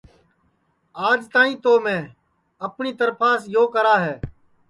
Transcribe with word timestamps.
آج 1.09 1.19
تک 1.33 1.51
تو 1.63 1.73
میں 1.85 2.01
اپٹؔی 2.65 2.91
ترپھاس 2.99 3.39
یو 3.53 3.65
کرا 3.75 3.95
ہے 4.05 4.15